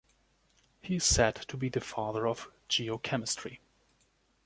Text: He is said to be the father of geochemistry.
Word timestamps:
He 0.81 0.95
is 0.95 1.03
said 1.03 1.35
to 1.47 1.55
be 1.57 1.69
the 1.69 1.79
father 1.79 2.25
of 2.25 2.49
geochemistry. 2.67 3.59